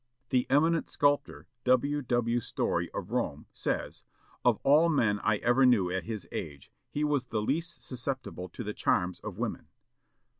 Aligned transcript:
The 0.29 0.47
eminent 0.49 0.89
sculptor, 0.89 1.45
W. 1.63 2.01
W. 2.01 2.39
Story 2.39 2.89
of 2.91 3.11
Rome, 3.11 3.45
says, 3.53 4.03
"Of 4.43 4.57
all 4.63 4.89
men 4.89 5.19
I 5.19 5.37
ever 5.37 5.63
knew 5.63 5.91
at 5.91 6.05
his 6.05 6.27
age, 6.31 6.71
he 6.89 7.03
was 7.03 7.25
the 7.25 7.39
least 7.39 7.83
susceptible 7.83 8.49
to 8.49 8.63
the 8.63 8.73
charms 8.73 9.19
of 9.19 9.37
women. 9.37 9.67